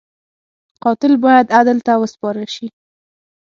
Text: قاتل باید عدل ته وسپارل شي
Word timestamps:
قاتل 0.83 1.13
باید 1.25 1.47
عدل 1.59 1.77
ته 1.85 1.93
وسپارل 2.01 2.47
شي 2.55 2.67